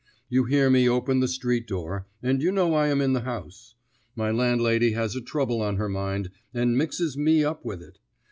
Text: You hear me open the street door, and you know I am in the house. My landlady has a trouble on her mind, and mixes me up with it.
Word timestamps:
You 0.29 0.45
hear 0.45 0.67
me 0.71 0.89
open 0.89 1.19
the 1.19 1.27
street 1.27 1.67
door, 1.67 2.07
and 2.23 2.41
you 2.41 2.51
know 2.51 2.73
I 2.73 2.87
am 2.87 3.01
in 3.01 3.13
the 3.13 3.19
house. 3.21 3.75
My 4.15 4.31
landlady 4.31 4.93
has 4.93 5.15
a 5.15 5.21
trouble 5.21 5.61
on 5.61 5.75
her 5.75 5.89
mind, 5.89 6.31
and 6.55 6.75
mixes 6.75 7.15
me 7.15 7.43
up 7.43 7.63
with 7.63 7.83
it. 7.83 7.99